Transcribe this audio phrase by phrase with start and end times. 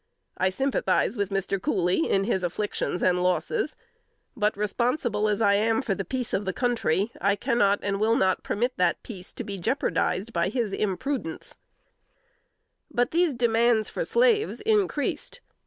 [0.37, 1.61] _I sympathize with Mr.
[1.61, 3.75] Cooley in his afflictions and losses;
[4.35, 8.15] but responsible as I am for the peace of the country, I cannot and will
[8.15, 11.59] not permit that peace to be jeopardized by his imprudence."
[12.89, 15.39] But these demands for slaves increased.